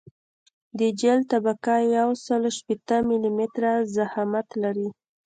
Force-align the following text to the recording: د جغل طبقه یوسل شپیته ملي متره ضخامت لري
د 0.79 0.81
جغل 0.99 1.19
طبقه 1.31 1.75
یوسل 1.97 2.41
شپیته 2.57 2.97
ملي 3.09 3.31
متره 3.37 3.71
ضخامت 3.95 4.47
لري 4.63 4.87